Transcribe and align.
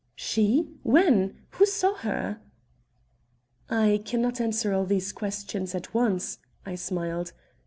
"She? 0.15 0.67
When? 0.81 1.43
Who 1.51 1.67
saw 1.67 1.93
her?" 1.97 2.39
"I 3.69 4.01
can 4.03 4.19
not 4.19 4.41
answer 4.41 4.73
all 4.73 4.87
these 4.87 5.11
questions 5.11 5.75
at 5.75 5.93
once," 5.93 6.39
I 6.65 6.73
smiled. 6.73 7.33